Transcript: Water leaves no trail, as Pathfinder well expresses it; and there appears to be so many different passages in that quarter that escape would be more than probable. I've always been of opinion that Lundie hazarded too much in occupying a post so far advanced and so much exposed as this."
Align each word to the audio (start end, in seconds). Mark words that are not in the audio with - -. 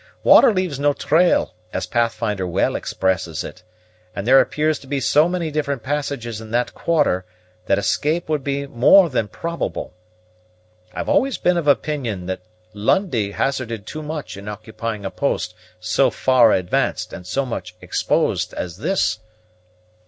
Water 0.23 0.51
leaves 0.51 0.79
no 0.79 0.93
trail, 0.93 1.53
as 1.71 1.85
Pathfinder 1.85 2.47
well 2.47 2.75
expresses 2.75 3.43
it; 3.43 3.61
and 4.15 4.25
there 4.25 4.39
appears 4.41 4.79
to 4.79 4.87
be 4.87 4.99
so 4.99 5.29
many 5.29 5.51
different 5.51 5.83
passages 5.83 6.41
in 6.41 6.49
that 6.49 6.73
quarter 6.73 7.23
that 7.67 7.77
escape 7.77 8.27
would 8.27 8.43
be 8.43 8.65
more 8.65 9.11
than 9.11 9.27
probable. 9.27 9.93
I've 10.91 11.07
always 11.07 11.37
been 11.37 11.55
of 11.55 11.67
opinion 11.67 12.25
that 12.25 12.41
Lundie 12.73 13.33
hazarded 13.33 13.85
too 13.85 14.01
much 14.01 14.37
in 14.37 14.47
occupying 14.47 15.05
a 15.05 15.11
post 15.11 15.53
so 15.79 16.09
far 16.09 16.51
advanced 16.51 17.13
and 17.13 17.27
so 17.27 17.45
much 17.45 17.75
exposed 17.79 18.55
as 18.55 18.77
this." 18.77 19.19